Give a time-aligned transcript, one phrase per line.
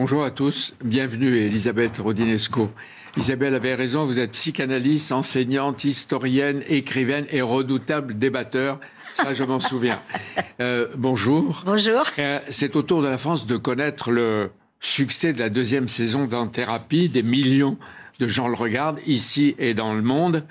[0.00, 2.70] Bonjour à tous, bienvenue Elisabeth Rodinesco.
[3.16, 8.78] Isabelle avait raison, vous êtes psychanalyste, enseignante, historienne, écrivaine et redoutable débatteur.
[9.12, 9.98] Ça, je m'en souviens.
[10.60, 11.62] Euh, bonjour.
[11.64, 12.02] Bonjour.
[12.18, 16.26] Euh, c'est au tour de la France de connaître le succès de la deuxième saison
[16.26, 17.08] d'En Thérapie.
[17.08, 17.76] Des millions
[18.20, 20.44] de gens le regardent ici et dans le monde.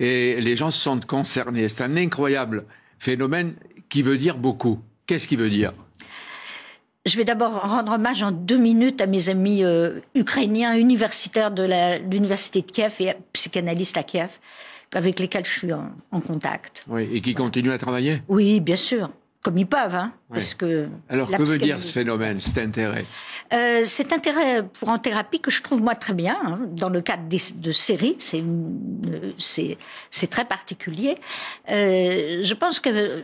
[0.00, 1.68] Et les gens se sentent concernés.
[1.68, 2.64] C'est un incroyable
[2.98, 3.54] phénomène
[3.88, 4.80] qui veut dire beaucoup.
[5.06, 5.72] Qu'est-ce qui veut dire?
[7.06, 11.68] Je vais d'abord rendre hommage en deux minutes à mes amis euh, ukrainiens universitaires de
[12.10, 14.30] l'université de Kiev et psychanalystes à Kiev,
[14.94, 16.84] avec lesquels je suis en, contact.
[16.88, 18.22] Oui, et qui continuent à travailler?
[18.28, 19.10] Oui, bien sûr,
[19.42, 19.94] comme ils peuvent.
[19.94, 23.04] Hein, parce que Alors, que veut dire ce phénomène, cet intérêt?
[23.54, 27.00] Euh, cet intérêt pour en thérapie que je trouve moi très bien hein, dans le
[27.00, 28.16] cadre de séries,
[29.38, 31.16] c'est très particulier.
[31.70, 33.22] Euh, je pense que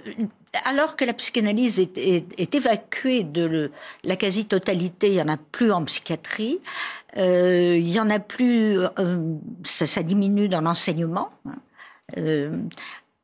[0.64, 3.70] alors que la psychanalyse est, évacuée de
[4.04, 6.58] la quasi-totalité, il y en a plus en psychiatrie.
[7.16, 8.78] Euh, il y en a plus,
[9.64, 11.30] ça, diminue dans l'enseignement.
[11.46, 12.50] Hein.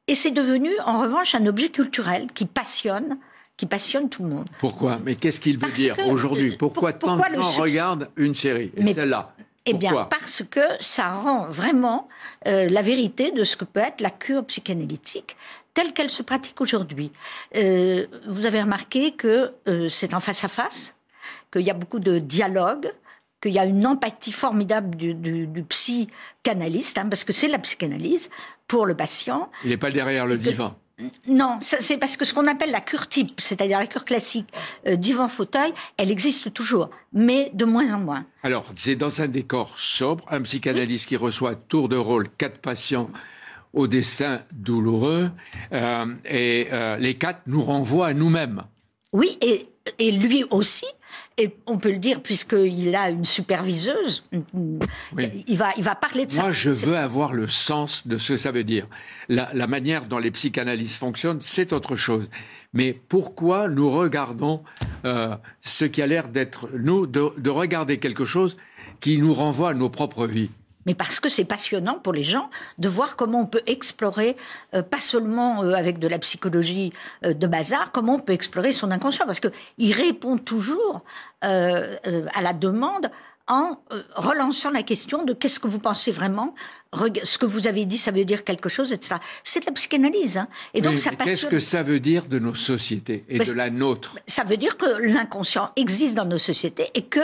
[0.08, 3.18] Et c'est devenu, en revanche, un objet culturel qui passionne
[3.56, 4.48] qui passionne tout le monde.
[4.58, 4.98] Pourquoi?
[5.04, 6.52] Mais qu'est-ce qu'il veut dire aujourd'hui?
[6.52, 8.72] euh, Pourquoi, tant de gens regardent une série?
[8.76, 9.32] Et celle-là
[9.68, 12.08] eh bien, parce que ça rend vraiment
[12.46, 15.36] euh, la vérité de ce que peut être la cure psychanalytique
[15.74, 17.10] telle qu'elle se pratique aujourd'hui.
[17.56, 19.52] Euh, vous avez remarqué que
[19.88, 20.94] c'est en face à face,
[21.52, 22.92] qu'il y a beaucoup de dialogue,
[23.42, 28.30] qu'il y a une empathie formidable du, du, psychanalyste, hein, parce que c'est la psychanalyse
[28.66, 29.50] pour le patient.
[29.64, 30.74] Il n'est pas derrière le divan.
[31.28, 34.48] Non, c'est parce que ce qu'on appelle la cure type, c'est-à-dire la cure classique
[34.86, 38.24] euh, divan-fauteuil, elle existe toujours, mais de moins en moins.
[38.42, 43.10] Alors, c'est dans un décor sobre, un psychanalyste qui reçoit tour de rôle quatre patients
[43.74, 45.30] au destin douloureux,
[45.72, 48.62] euh, et euh, les quatre nous renvoient à nous-mêmes.
[49.12, 49.66] Oui, et,
[49.98, 50.86] et lui aussi,
[51.38, 56.32] et on peut le dire puisqu'il a une superviseuse, il, va, il va parler de
[56.32, 56.42] ça.
[56.42, 58.86] Moi, je veux avoir le sens de ce que ça veut dire.
[59.28, 62.28] La, manière dont les psychanalystes fonctionnent, c'est autre chose.
[62.72, 64.62] Mais pourquoi nous regardons
[65.04, 68.56] euh, ce qui a l'air d'être nous, de regarder quelque chose
[69.00, 70.50] qui nous renvoie à nos propres vies?
[70.86, 72.48] Mais parce que c'est passionnant pour les gens
[72.78, 74.36] de voir comment on peut explorer,
[74.74, 76.92] euh, pas seulement euh, avec de la psychologie
[77.24, 81.02] euh, de bazar, comment on peut explorer son inconscient, parce qu'il répond toujours
[81.42, 83.10] à la demande
[83.46, 83.78] en
[84.16, 86.54] relançant la question de qu'est-ce que vous pensez vraiment
[87.24, 89.16] ce que vous avez dit, ça veut dire quelque chose, etc.
[89.44, 90.38] C'est de la psychanalyse.
[90.38, 90.48] Hein.
[90.74, 94.18] Et donc, ça Qu'est-ce que ça veut dire de nos sociétés et de la nôtre?
[94.26, 97.20] Ça veut dire que l'inconscient existe dans nos sociétés et que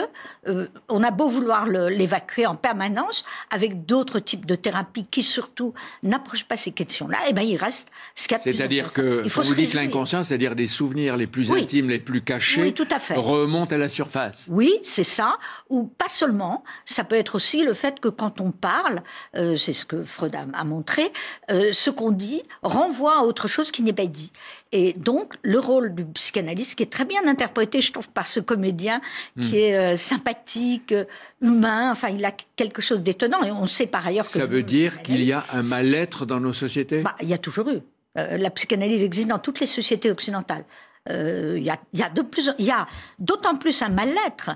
[0.47, 5.73] euh, on a beau vouloir l'évacuer en permanence avec d'autres types de thérapies qui surtout
[6.01, 9.25] n'approchent pas ces questions-là, et eh ben il reste ce qu'il y a C'est-à-dire que
[9.33, 12.99] quand vous dites l'inconscient, c'est-à-dire des souvenirs les plus intimes, les plus cachés, tout à
[12.99, 13.15] fait.
[13.15, 14.47] remontent à la surface.
[14.49, 15.37] Oui, c'est ça.
[15.69, 16.63] Ou pas seulement.
[16.85, 19.01] Ça peut être aussi le fait que quand on parle,
[19.35, 21.11] euh, c'est ce que Freud a, montré,
[21.51, 24.31] euh, ce qu'on dit renvoie à autre chose qui n'est pas dit.
[24.71, 28.39] Et donc, le rôle du psychanalyste, qui est très bien interprété, je trouve, par ce
[28.39, 29.01] comédien,
[29.39, 29.55] qui hmm.
[29.55, 31.05] est euh, sympathique, euh,
[31.41, 33.43] humain, enfin, il a quelque chose d'étonnant.
[33.43, 34.31] Et on sait par ailleurs que...
[34.31, 37.03] Ça veut dire qu'il y a un mal-être dans nos sociétés?
[37.03, 37.79] Bah, Il y a toujours eu.
[38.15, 40.65] la psychanalyse existe dans toutes les sociétés occidentales.
[41.09, 42.87] Il y, a, y, a, de plus, il y a
[43.19, 44.51] d'autant plus un mal-être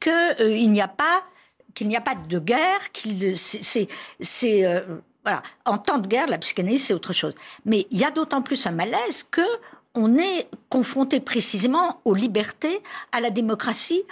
[0.00, 1.22] qu'il n'y a pas
[1.76, 3.88] qu'il n'y a pas de guerre, qu'il c'est
[4.44, 4.80] euh,
[5.22, 5.42] voilà.
[5.64, 7.34] En temps de guerre, la psychanalyse c'est autre chose.
[7.64, 9.46] Mais il y a d'autant plus un malaise que
[9.94, 12.80] on est confronté précisément aux libertés,
[13.12, 14.02] à la démocratie,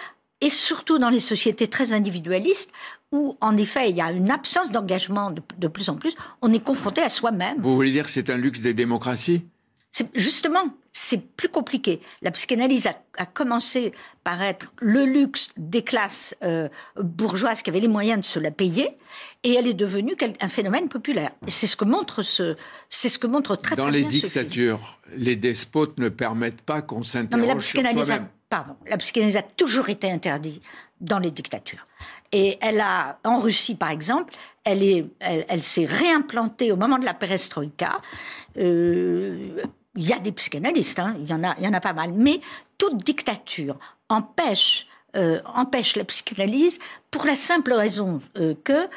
[0.41, 2.73] et surtout dans les sociétés très individualistes
[3.13, 6.53] où, en effet, il y a une absence d'engagement de, de, plus en plus, on
[6.53, 7.59] est confronté à soi-même.
[7.61, 9.45] Vous voulez dire que c'est un luxe des démocraties?
[10.15, 12.00] Justement, c'est plus compliqué.
[12.22, 17.88] La psychanalyse a, commencé par être le luxe des classes euh, bourgeoises qui avaient les
[17.88, 18.97] moyens de se la payer,
[19.43, 21.32] et elle est devenue un phénomène populaire.
[21.49, 22.56] C'est ce que montre ce,
[22.88, 27.65] c'est ce que montre très, Dans les dictatures, les despotes ne permettent pas qu'on s'interroge
[27.65, 28.28] sur soi-même.
[28.49, 30.62] Pardon, la psychanalyse a toujours été interdite
[31.00, 31.88] dans les dictatures.
[32.31, 34.32] Et elle a, en Russie par exemple,
[34.62, 37.97] elle, est, elle, s'est réimplantée au moment de la perestroïka.
[38.56, 39.61] Euh,
[39.96, 41.35] il y a des psychanalystes, hein, il, y
[41.69, 42.41] en a, pas mal, mais
[42.79, 43.76] toute dictature
[44.08, 44.87] empêche,
[45.17, 45.41] euh,
[45.96, 46.81] la psychanalyse
[47.12, 48.88] pour la simple raison euh, qu'il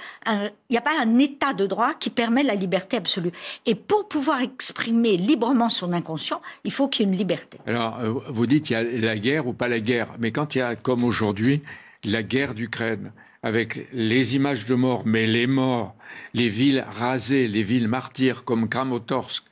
[0.72, 3.32] n'y a pas un état de droit qui permet la liberté absolue.
[3.68, 7.60] Et pour pouvoir exprimer librement son inconscient, il faut qu'il y ait une liberté.
[7.68, 10.56] Alors, euh, vous dites il y a la guerre ou pas la guerre, mais quand
[10.56, 11.62] il y a, comme aujourd'hui,
[12.04, 13.12] la guerre d'Ukraine,
[13.44, 15.96] avec les images de morts, mais les morts,
[16.34, 19.44] les villes rasées, les villes martyrs comme Kramatorsk,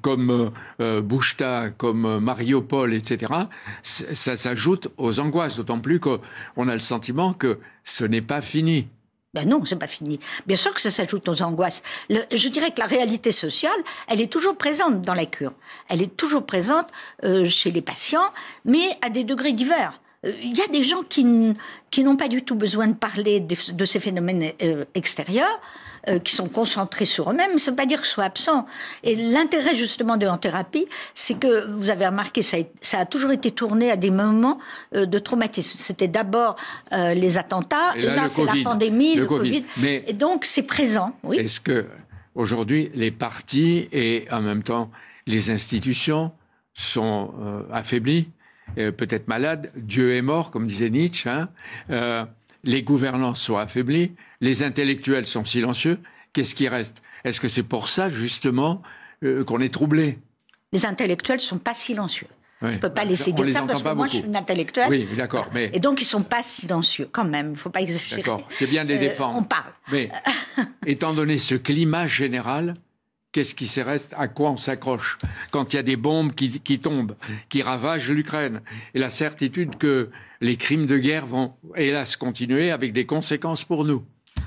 [0.00, 3.32] comme euh, Bouchta, comme Mariupol, etc.,
[3.82, 8.88] ça s'ajoute aux angoisses, d'autant plus qu'on a le sentiment que ce n'est pas fini.
[9.34, 10.20] Ben non, c'est pas fini.
[10.46, 11.82] Bien sûr que ça s'ajoute aux angoisses.
[12.08, 13.72] je dirais que la réalité sociale,
[14.06, 15.52] elle est toujours présente dans la cure.
[15.88, 16.86] Elle est toujours présente
[17.24, 18.32] euh, chez les patients,
[18.64, 20.00] mais à des degrés divers.
[20.24, 23.84] Euh, il y a des gens qui, n'ont pas du tout besoin de parler de,
[23.84, 25.60] ces phénomènes euh, extérieurs.
[26.08, 28.66] Euh, qui sont concentrés sur eux-mêmes, ça ne veut pas dire qu'ils soient absents.
[29.04, 32.58] Et l'intérêt justement de en thérapie, c'est que vous avez remarqué, ça
[32.92, 34.58] a, toujours été tourné à des moments
[34.94, 35.78] euh, de traumatisme.
[35.78, 36.56] C'était d'abord
[36.92, 39.64] euh, les attentats, et là, c'est la pandémie, le, Covid.
[39.78, 41.16] Mais et donc c'est présent.
[41.22, 41.38] Oui.
[41.38, 41.86] Est-ce que
[42.34, 44.90] aujourd'hui les partis et en même temps
[45.26, 46.32] les institutions
[46.74, 47.32] sont
[47.72, 48.28] affaiblies,
[48.74, 51.28] peut-être malades Dieu est mort, comme disait Nietzsche.
[51.28, 52.28] Hein
[52.64, 55.98] les gouvernants sont affaiblis, les intellectuels sont silencieux,
[56.32, 57.02] qu'est-ce qui reste?
[57.24, 58.82] Est-ce que c'est pour ça, justement,
[59.22, 60.18] euh, qu'on est troublé?
[60.72, 62.26] Les intellectuels ne sont pas silencieux.
[62.62, 64.88] On ne peut pas laisser dire ça parce que moi, je suis une intellectuelle.
[64.88, 65.50] Oui, d'accord.
[65.52, 65.70] Mais...
[65.74, 67.48] Et donc, ils ne sont pas silencieux, quand même.
[67.48, 68.22] Il ne faut pas exagérer.
[68.22, 69.38] D'accord, c'est bien de les euh, défendre.
[69.38, 69.70] on parle.
[69.92, 70.10] Mais
[70.86, 72.74] étant donné ce climat général,
[73.34, 75.18] qu'est-ce qui se reste À quoi on s'accroche
[75.50, 77.16] Quand il y a des bombes qui, qui tombent,
[77.50, 78.62] qui ravagent l'Ukraine,
[78.94, 80.08] et la certitude que
[80.40, 84.04] les crimes de guerre vont, hélas, continuer avec des conséquences pour nous.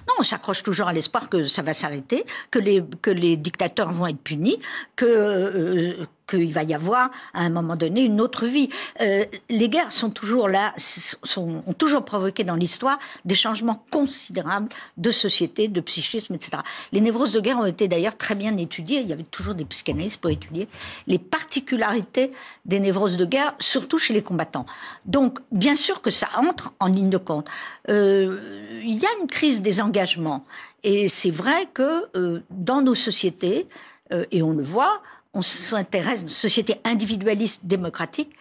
[0.08, 3.92] Non, on s'accroche toujours à l'espoir que ça va s'arrêter, que les, que les dictateurs
[3.92, 4.58] vont être punis,
[4.96, 8.70] que, euh, qu'il va y avoir à un moment donné une autre vie.
[9.02, 14.70] Euh, les guerres sont toujours là, sont, ont toujours provoqué dans l'histoire des changements considérables
[14.98, 16.58] de société, de psychisme, etc.
[16.92, 19.02] Les névroses de guerre ont été d'ailleurs très bien étudiées.
[19.02, 20.68] Il y avait toujours des psychanalystes pour étudier
[21.08, 22.32] les particularités
[22.66, 24.66] des névroses de guerre, surtout chez les combattants.
[25.06, 27.48] Donc, bien sûr que ça entre en ligne de compte.
[27.90, 30.46] Euh, il y a une crise des engagements.
[30.84, 33.68] Et c'est vrai que euh, dans nos sociétés,
[34.14, 35.02] euh, et on le voit,
[35.38, 38.32] on s'intéresse, une société individualiste démocratique,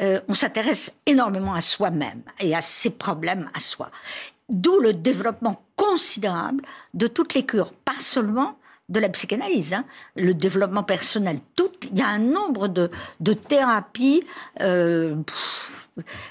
[0.00, 3.90] euh, on s'intéresse énormément à soi-même et à ses problèmes à soi.
[4.48, 6.62] D'où le développement considérable
[6.94, 8.58] de toutes les cures, pas seulement
[8.88, 11.40] de la psychanalyse, hein, le développement personnel.
[11.56, 14.22] Tout, il y a un nombre de, thérapies
[14.60, 15.16] euh,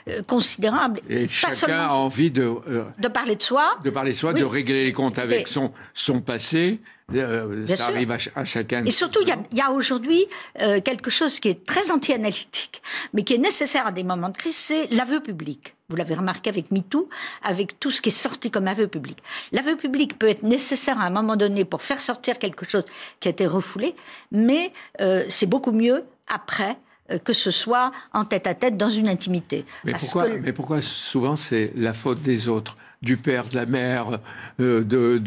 [0.07, 1.01] euh, considérables.
[1.09, 2.55] Et chacun a envie de,
[2.97, 3.77] de parler de soi.
[3.83, 6.79] De parler de soi, de régler les comptes avec son, son passé,
[7.13, 8.83] euh, ça arrive à, chacun.
[8.83, 10.25] Et surtout, il y a, aujourd'hui
[10.61, 12.81] euh, quelque chose qui est très anti-analytique,
[13.13, 15.75] mais qui est nécessaire à des moments de crise, c'est l'aveu public.
[15.89, 17.07] Vous l'avez remarqué avec MeToo,
[17.43, 19.19] avec tout ce qui est sorti comme aveu public.
[19.51, 22.85] L'aveu public peut être nécessaire à un moment donné pour faire sortir quelque chose
[23.19, 23.95] qui a été refoulé,
[24.31, 26.77] mais euh, c'est beaucoup mieux après
[27.23, 29.63] que ce soit en tête à tête dans une intimité.
[29.83, 32.77] Mais, pourquoi, mais pourquoi souvent c'est la faute des autres?
[33.05, 34.19] Du père, de la mère,
[34.59, 35.21] euh, de,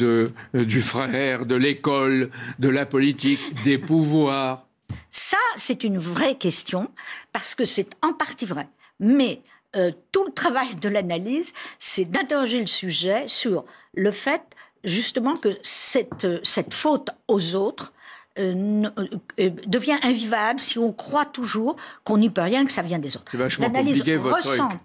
[0.54, 2.28] euh, du frère, de l'école,
[2.58, 4.66] de la politique, des pouvoirs
[5.10, 6.90] Ça, c'est une vraie question,
[7.32, 8.68] parce que c'est en partie vrai.
[9.00, 9.40] Mais
[9.76, 13.64] euh, tout le travail de l'analyse, c'est d'interroger le sujet sur
[13.94, 14.42] le fait,
[14.84, 17.94] justement, que cette, cette faute aux autres,
[18.36, 21.74] devient invivable si on croit toujours
[22.04, 23.32] qu'on n'y peut rien, que ça vient des autres.
[23.32, 24.78] C'est vachement compliqué votre truc.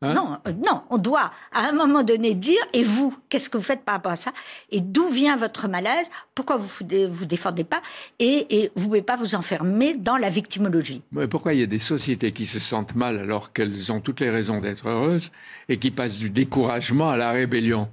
[0.00, 3.56] Hein non, euh, non, on doit à un moment donné dire et vous, qu'est-ce que
[3.56, 4.32] vous faites par rapport à ça
[4.70, 6.68] Et d'où vient votre malaise Pourquoi vous
[7.10, 7.82] vous défendez pas
[8.20, 11.02] et, vous ne pouvez pas vous enfermer dans la victimologie.
[11.10, 14.20] Mais pourquoi il y a des sociétés qui se sentent mal alors qu'elles ont toutes
[14.20, 15.32] les raisons d'être heureuses
[15.68, 17.88] et qui passent du découragement à la rébellion?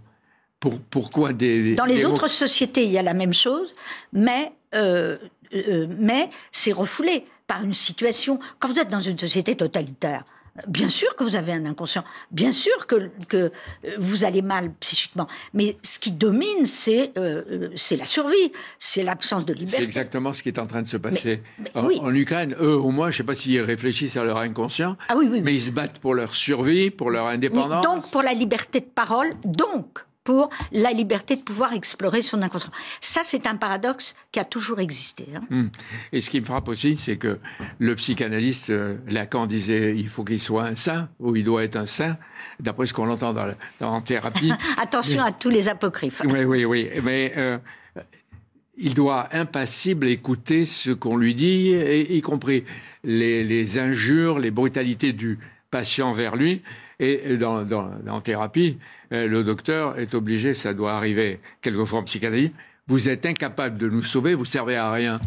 [0.60, 3.74] Pour, Pourquoi des, Dans les autres sociétés, il y a la même chose,
[4.14, 5.18] mais euh,
[5.54, 8.40] euh, mais c'est refoulé par une situation.
[8.60, 10.24] Quand vous êtes dans une société totalitaire,
[10.68, 13.52] Bien sûr que vous avez un inconscient, bien sûr que, que
[13.98, 19.46] vous allez mal psychiquement, mais ce qui domine, c'est euh, c'est la survie, c'est l'absence
[19.46, 19.78] de liberté.
[19.78, 21.44] C'est exactement ce qui est en train de se passer
[21.74, 22.56] en, Ukraine.
[22.62, 25.42] Eux, au moins, je ne sais pas s'ils réfléchissent à leur inconscient, ah oui, oui,
[25.42, 27.84] mais ils se battent pour leur survie, pour leur indépendance.
[27.84, 32.72] donc pour la liberté de parole, donc pour la liberté de pouvoir explorer son inconscient.
[33.00, 35.28] Ça, c'est un paradoxe qui a toujours existé.
[35.34, 35.42] Hein.
[35.50, 35.68] Hmm.
[36.12, 37.40] Et ce qui me frappe aussi, c'est que
[37.80, 41.76] le psychanalyste euh, Lacan disait il faut qu'il soit un saint, ou il doit être
[41.78, 42.18] un saint,
[42.60, 44.52] d'après ce qu'on entend dans, la, thérapie.
[44.82, 46.24] Attention à tous les apocryphes.
[46.26, 46.90] Oui, oui, oui.
[47.04, 47.60] Mais euh,
[48.78, 51.70] il doit impassible écouter ce qu'on lui dit,
[52.10, 52.66] y compris
[53.04, 55.38] les, les, injures, les brutalités du
[55.70, 56.64] patient vers lui.
[57.00, 58.78] Et dans, dans, en thérapie,
[59.12, 62.52] euh, le docteur est obligé, ça doit arriver quelquefois en psychanalyse,
[62.88, 65.20] vous êtes incapable de nous sauver, vous servez à rien.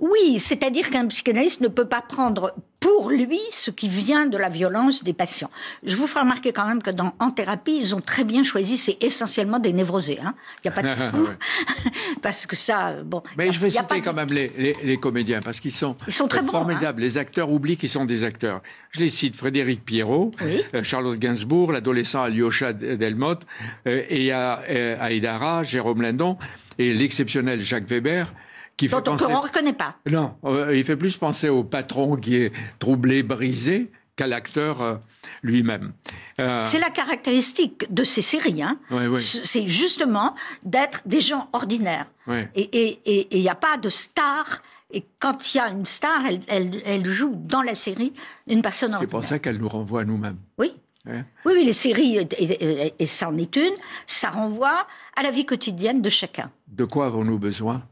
[0.00, 4.48] Oui, c'est-à-dire qu'un psychanalyste ne peut pas prendre pour lui ce qui vient de la
[4.48, 5.50] violence des patients.
[5.84, 8.78] Je vous ferai remarquer quand même que dans En thérapie, ils ont très bien choisi,
[8.78, 10.18] c'est essentiellement des névrosés.
[10.24, 10.34] Hein.
[10.64, 11.28] Il n'y a pas de fou,
[12.22, 13.22] parce que ça, bon.
[13.36, 16.42] Mais je vais citer quand même les, les, comédiens, parce qu'ils sont, ils sont très
[16.42, 17.02] formidables.
[17.02, 17.04] Hein.
[17.04, 18.62] Les acteurs oublient qu'ils sont des acteurs.
[18.92, 23.42] Je les cite, Frédéric Pierrot, euh, Charlotte Gainsbourg, l'adolescent Alyosha Delmotte,
[23.86, 26.38] euh, et à, euh, Aïdara, Jérôme Lindon,
[26.78, 28.32] et l'exceptionnel Jacques Weber,
[28.80, 29.26] qui fait penser...
[29.26, 29.96] on ne reconnaît pas.
[30.10, 34.94] Non, euh, il fait plus penser au patron qui est troublé, brisé, qu'à l'acteur euh,
[35.42, 35.92] lui-même.
[36.40, 38.62] Euh, c'est la caractéristique de ces séries.
[38.62, 38.78] Hein.
[39.16, 40.34] C'est justement
[40.64, 42.06] d'être des gens ordinaires.
[42.54, 44.62] Et il n'y a pas de star.
[44.92, 48.14] Et quand il y a une star, elle, elle, joue dans la série
[48.48, 49.08] une personne ordinaire.
[49.08, 50.38] C'est pour ça qu'elle nous renvoie à nous-mêmes.
[50.58, 50.72] Oui.
[51.06, 53.72] Oui, oui, les séries, et, et c'en est une,
[54.06, 56.50] ça renvoie à la vie quotidienne de chacun.
[56.68, 57.82] De quoi avons-nous besoin?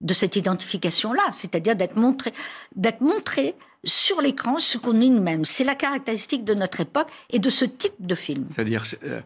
[0.00, 2.32] De cette identification-là, c'est-à-dire d'être montré,
[2.74, 5.44] d'être montré sur l'écran ce qu'on est nous-mêmes.
[5.44, 8.46] C'est la caractéristique de notre époque et de ce type de film.
[8.50, 9.20] C'est-à-dire euh,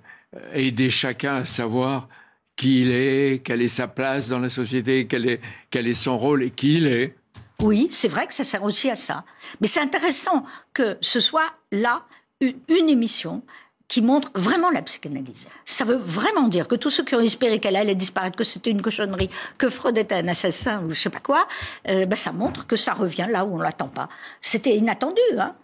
[0.53, 2.09] aider chacun à savoir
[2.57, 6.19] qui il est, quelle est sa place dans la société, quel est, quel est son
[6.19, 7.17] rôle et qui il est.
[7.63, 9.25] Oui, c'est vrai que ça sert aussi à ça.
[9.61, 12.05] Mais c'est intéressant que ce soit là
[12.41, 13.43] une émission
[13.91, 15.49] qui montre vraiment la psychanalyse.
[15.65, 18.71] Ça veut vraiment dire que tous ceux qui ont espéré qu'elle allait disparaître, que c'était
[18.71, 19.29] une cochonnerie,
[19.59, 21.49] que Freud était un assassin ou je sais pas quoi,
[21.89, 24.09] euh, ben ça montre que ça revient là où on l'attend pas.
[24.41, 25.21] C'était inattendu.
[25.37, 25.57] Hein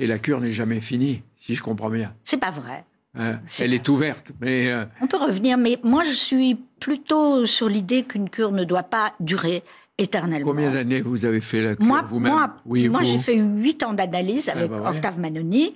[0.00, 2.14] Et la cure n'est jamais finie, si je comprends bien.
[2.24, 2.86] C'est pas vrai.
[3.14, 4.68] Hein, elle est ouverte, mais...
[4.68, 8.82] Euh, on peut revenir, mais moi je suis plutôt sur l'idée qu'une cure ne doit
[8.82, 9.62] pas durer
[9.98, 10.50] éternellement.
[10.50, 13.94] Combien d'années vous avez fait la cure vous-même Moi, oui, moi j'ai fait huit ans
[13.94, 15.74] d'analyse avec ah bah Octave Manoni.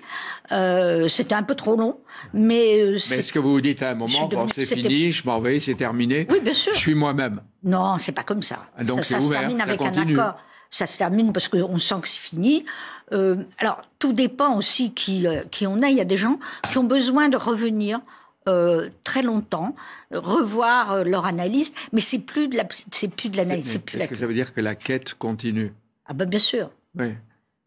[0.53, 1.99] Euh, c'était un peu trop long,
[2.35, 2.81] mais...
[2.81, 5.41] Euh, mais est-ce que vous vous dites à un moment, bon, c'est fini, je m'en
[5.41, 6.73] vais, c'est terminé Oui, bien sûr.
[6.73, 7.41] Je suis moi-même.
[7.65, 8.67] Non, c'est pas comme ça.
[8.77, 10.37] Ah, donc ça, se termine avec un accord.
[10.73, 12.65] Ça se termine parce qu'on sent que c'est fini.
[13.13, 15.91] Euh, alors, tout dépend aussi qui, qui on est.
[15.91, 16.39] Il y a des gens
[16.71, 18.01] qui ont besoin de revenir
[18.49, 19.75] euh, très longtemps,
[20.13, 23.81] revoir euh, leur analyse, mais c'est plus de la, c'est plus de l'analyse.
[23.95, 25.73] Est-ce que ça veut dire que la quête continue?
[26.07, 26.71] Ah ben bien sûr.
[26.99, 27.15] Oui.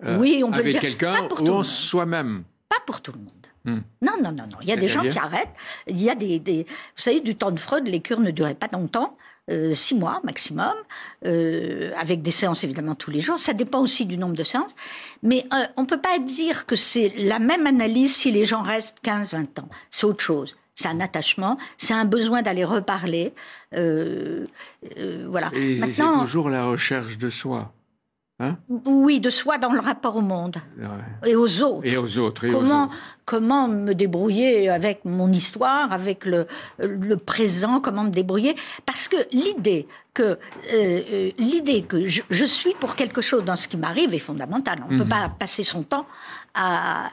[0.03, 2.43] Euh, oui, on peut avec quelqu'un ou soi-même?
[2.69, 3.29] Pas pour tout le monde.
[3.65, 3.81] Hmm.
[4.01, 4.57] Non, non, non, non.
[4.61, 5.53] Il y a des gens qui arrêtent.
[5.87, 8.55] Il y a des, des, Vous savez, du temps de Freud, les cures ne duraient
[8.55, 9.15] pas longtemps.
[9.51, 10.73] Euh, six mois maximum,
[11.25, 13.37] euh, avec des séances évidemment tous les jours.
[13.37, 14.73] Ça dépend aussi du nombre de séances.
[15.21, 18.61] Mais euh, on ne peut pas dire que c'est la même analyse si les gens
[18.61, 19.69] restent 15-20 ans.
[19.91, 23.33] C'est autre chose c'est un attachement, c'est un besoin d'aller reparler.
[23.75, 24.45] Euh,
[24.97, 25.51] euh, voilà.
[25.53, 27.71] Et c'est toujours la recherche de soi.
[28.39, 28.57] Hein?
[28.85, 30.57] Oui, de soi dans le rapport au monde
[31.23, 31.85] et aux autres.
[31.85, 32.47] Et aux autres.
[32.47, 32.89] comment,
[33.25, 36.47] comment me débrouiller avec mon histoire, avec le,
[36.79, 38.55] le présent, comment me débrouiller?
[38.87, 40.37] Parce que l'idée que, euh,
[40.73, 44.83] euh, l'idée que je, suis pour quelque chose dans ce qui m'arrive est fondamentale.
[44.87, 45.09] On ne peut mhm.
[45.09, 46.07] pas passer son temps
[46.55, 47.11] à,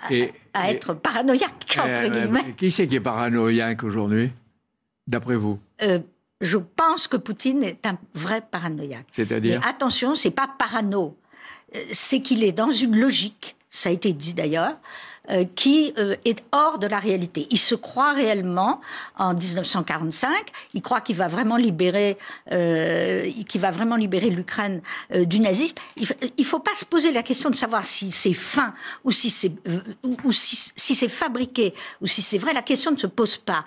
[0.55, 2.55] à être paranoïaque, entre guillemets.
[2.57, 4.31] Qui c'est qui est paranoïaque aujourd'hui,
[5.07, 5.59] d'après vous?
[5.83, 5.99] Euh,
[6.40, 9.06] je pense que Poutine est un vrai paranoïaque.
[9.12, 11.16] C'est-à-dire Mais attention, c'est pas parano,
[11.75, 14.76] euh, c'est qu'il est dans une logique, ça a été dit d'ailleurs,
[15.30, 17.46] euh, qui euh, est hors de la réalité.
[17.50, 18.80] Il se croit réellement
[19.16, 20.30] en 1945.
[20.75, 22.18] Il croit qu'il va vraiment libérer,
[22.50, 24.82] euh, qu'il va vraiment libérer l'Ukraine
[25.14, 25.76] du nazisme.
[25.96, 26.08] Il,
[26.38, 29.52] ne faut pas se poser la question de savoir si c'est fin ou si c'est
[30.25, 32.52] ou, si, c'est fabriqué ou si c'est vrai.
[32.52, 33.64] La question ne se pose pas.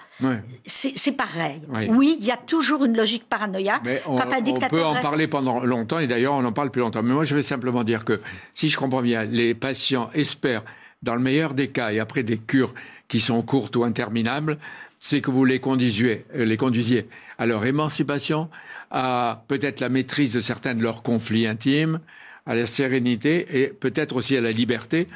[0.66, 1.62] C'est pareil.
[1.70, 2.18] Oui.
[2.20, 3.84] il y a toujours une logique paranoïaque.
[4.06, 7.04] on, on peut en parler pendant longtemps et d'ailleurs on en parle plus longtemps.
[7.04, 8.22] Mais moi je vais simplement dire que
[8.54, 10.64] si je comprends bien, les patients espèrent
[11.04, 12.74] dans le meilleur des cas, et après des cures
[13.08, 14.58] qui sont courtes ou interminables,
[14.98, 17.08] c'est que vous les conduisiez, euh, les conduisiez
[17.38, 18.50] à leur émancipation,
[18.90, 22.00] à peut-être la maîtrise de certains de leurs conflits intimes,
[22.46, 25.08] à la sérénité et peut-être aussi à la liberté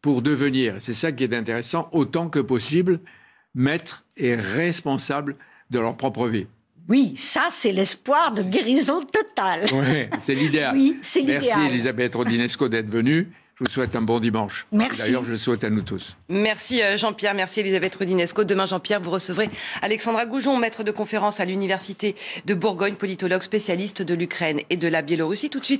[0.00, 3.00] pour devenir, c'est ça qui est intéressant, autant que possible,
[3.54, 5.36] maître et responsable
[5.70, 6.46] de leur propre vie.
[6.88, 9.64] Oui, ça, c'est l'espoir de guérison totale.
[9.72, 10.76] Oui, c'est l'idéal.
[10.76, 11.40] Oui, c'est l'idéal.
[11.42, 13.32] Merci Elisabeth Rodinesco d'être venue.
[13.56, 14.66] Je vous souhaite un bon dimanche.
[14.72, 15.02] Merci.
[15.02, 16.16] D'ailleurs, je le souhaite à nous tous.
[16.28, 18.42] Merci euh, Jean-Pierre, merci Elisabeth Rudinesco.
[18.42, 19.48] Demain, Jean-Pierre, vous recevrez
[19.80, 24.88] Alexandra Goujon, maître de conférence à l'Université de Bourgogne, politologue spécialiste de l'Ukraine et de
[24.88, 25.50] la Biélorussie.
[25.50, 25.72] Tout de suite,